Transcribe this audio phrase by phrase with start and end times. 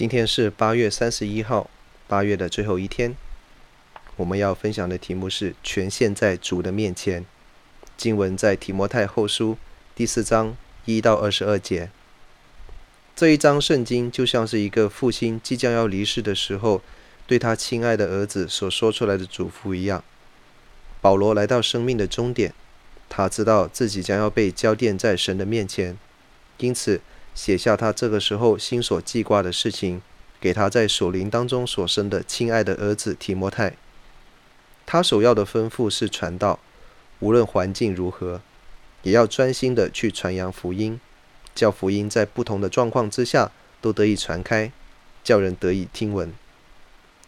[0.00, 1.68] 今天是八月三十一号，
[2.08, 3.14] 八月的最后一天。
[4.16, 7.26] 我们要分享的题目是“全献在主的面前”。
[7.98, 9.58] 经文在提摩太后书
[9.94, 10.56] 第四章
[10.86, 11.90] 一到二十二节。
[13.14, 16.80] 这一章圣经就像是一个父亲即将要离世的时候，
[17.26, 20.02] 对他亲爱的儿子所说出来的嘱咐一样。
[21.02, 22.54] 保罗来到生命的终点，
[23.10, 25.98] 他知道自己将要被交奠在神的面前，
[26.56, 27.02] 因此，
[27.34, 30.02] 写下他这个时候心所记挂的事情，
[30.40, 33.74] 给他在属灵当中所生的亲爱的儿子提摩太。
[34.86, 36.58] 他首要的吩咐是传道，
[37.20, 38.40] 无论环境如何，
[39.02, 41.00] 也要专心的去传扬福音，
[41.54, 44.72] 叫福音在不同的状况之下都得以传开，
[45.22, 46.32] 叫人得以听闻。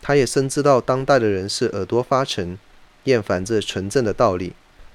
[0.00, 2.58] 他也深知道当代的人是耳朵发沉，
[3.04, 4.54] 厌烦这纯正的道理，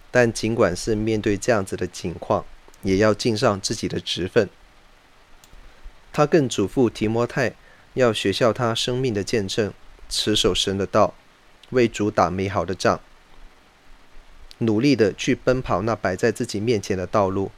[0.10, 2.44] 但尽管是面对这样子的境况，
[2.82, 4.50] 也要尽上自己的职分。
[6.16, 7.52] 他更嘱咐提摩太，
[7.96, 9.74] 要学效他生命的见证，
[10.08, 11.14] 持守神的道，
[11.72, 13.02] 为主打美好的仗，
[14.60, 17.52] 努力的去奔跑那摆在自己面前的道路，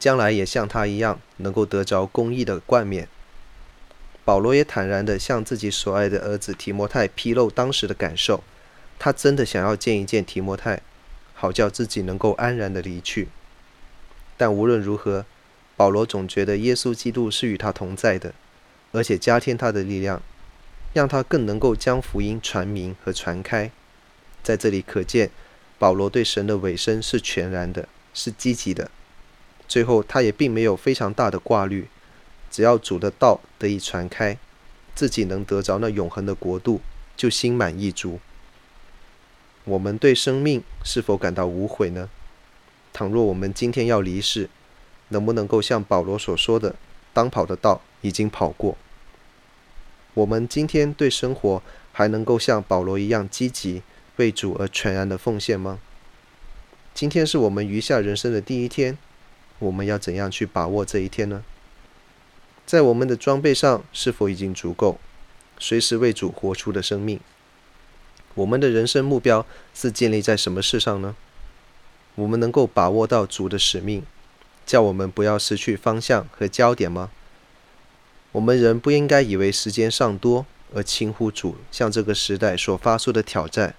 [0.00, 3.06] 将来也像他一样，能够得着公义的冠冕。
[4.24, 8.42] 保罗也坦然的向自己所爱的儿子提摩太披露当时的感受，
[8.98, 10.82] 他真的想要见一见提摩太，
[11.34, 13.28] 好叫自己能够安然的离去。
[14.36, 15.24] 但无论如何，
[15.82, 18.32] 保罗总觉得耶稣基督是与他同在的，
[18.92, 20.22] 而且加添他的力量，
[20.92, 23.68] 让他更能够将福音传明和传开。
[24.44, 25.32] 在这里可见，
[25.80, 28.92] 保罗对神的委身是全然的，是积极的。
[29.66, 31.88] 最后，他也并没有非常大的挂虑，
[32.48, 34.38] 只要主的道得以传开，
[34.94, 36.80] 自己能得着那永恒的国度，
[37.16, 38.20] 就心满意足。
[39.64, 42.08] 我们对生命是否感到无悔呢？
[42.92, 44.48] 倘若我们今天要离世，
[45.12, 46.74] 能不能够像保罗所说的，
[47.12, 48.76] 当跑的道已经跑过？
[50.14, 53.82] 我们今天对生活还能够像保罗一样积极
[54.16, 55.78] 为主而全然的奉献吗？
[56.92, 58.98] 今天是我们余下人生的第一天，
[59.58, 61.42] 我们要怎样去把握这一天呢？
[62.66, 64.98] 在我们的装备上是否已经足够，
[65.58, 67.18] 随时为主活出的生命？
[68.34, 71.16] 我们的人生目标是建立在什么事上呢？
[72.14, 74.02] 我们能够把握到主的使命？
[74.64, 77.10] 叫我们不要失去方向和焦点吗？
[78.32, 83.74] 我们人不应该以为时间尚多而轻忽主向这个时代所发出的挑战，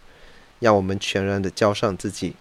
[0.59, 2.35] 让我们全然的交上自己，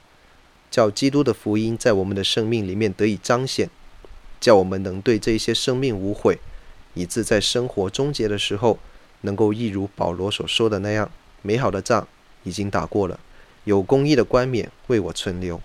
[0.71, 3.71] 叫基督的福音在我们的生命里面得以彰显，
[4.39, 6.39] 叫我们能对这些生命无悔，
[6.93, 8.79] 以致在生活终结的时候，
[9.23, 11.11] 能够一如保罗所说的那样，
[11.41, 12.07] 美好的仗
[12.43, 13.19] 已经打过了，
[13.65, 15.61] 有公义的冠冕为我存留，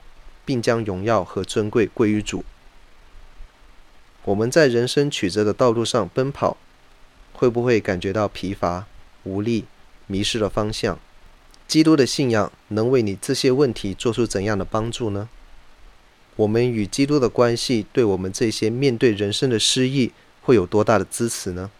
[0.45, 2.45] 并将荣耀和尊贵归于主。
[4.27, 6.57] 我们在人生曲折的道路上奔跑，
[7.31, 8.85] 会不会感觉到疲乏、
[9.23, 9.63] 无力、
[10.05, 10.99] 迷失了方向？
[11.65, 15.29] 基督的信仰能为你这些问题做出怎样的帮助呢？
[16.35, 20.11] 我们与基督的关系，对我们这些面对人生的失意，
[20.41, 21.71] 会有多大的支持呢？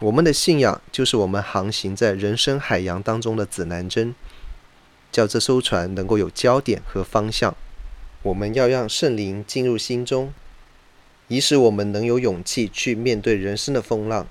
[0.00, 4.12] 我们的信仰就是我们航行在人生海洋当中的指南针，
[5.12, 7.56] 叫这艘船能够有焦点和方向。
[8.22, 10.32] 我们要让圣灵进入心中。
[11.28, 14.26] 以使我们能有勇气去面对人生的风浪。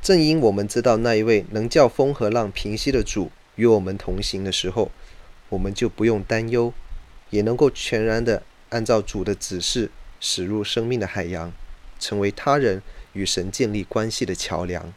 [0.00, 4.90] 正因我们知道那一位能叫风和浪平息的主与我们同行的时候，
[5.48, 6.72] 我们就不用担忧，
[7.30, 11.52] 也能够全然的按照主的指示驶入生命的海洋，
[11.98, 12.82] 成为他人
[13.12, 14.92] 与神建立关系的桥梁。